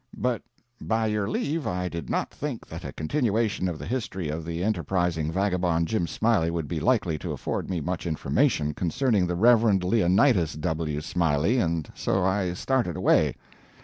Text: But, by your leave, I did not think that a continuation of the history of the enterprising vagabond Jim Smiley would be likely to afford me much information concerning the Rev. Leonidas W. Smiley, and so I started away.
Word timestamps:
But, 0.17 0.41
by 0.81 1.05
your 1.05 1.29
leave, 1.29 1.67
I 1.67 1.87
did 1.87 2.09
not 2.09 2.31
think 2.31 2.65
that 2.65 2.83
a 2.83 2.91
continuation 2.91 3.67
of 3.69 3.77
the 3.77 3.85
history 3.85 4.29
of 4.29 4.43
the 4.43 4.63
enterprising 4.63 5.31
vagabond 5.31 5.87
Jim 5.89 6.07
Smiley 6.07 6.49
would 6.49 6.67
be 6.67 6.79
likely 6.79 7.19
to 7.19 7.33
afford 7.33 7.69
me 7.69 7.81
much 7.81 8.07
information 8.07 8.73
concerning 8.73 9.27
the 9.27 9.35
Rev. 9.35 9.61
Leonidas 9.83 10.53
W. 10.53 11.01
Smiley, 11.01 11.59
and 11.59 11.87
so 11.93 12.23
I 12.23 12.53
started 12.55 12.97
away. 12.97 13.35